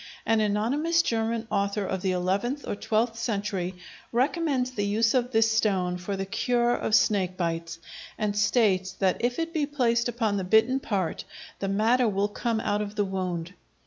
[0.25, 3.75] An anonymous German author of the eleventh or twelfth century
[4.11, 7.77] recommends the use of this stone for the cure of snake bites,
[8.17, 11.23] and states that if it be placed upon the bitten part
[11.59, 13.53] the matter will come out from the wound.